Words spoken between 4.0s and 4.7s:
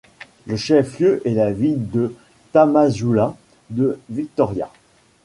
Victoria.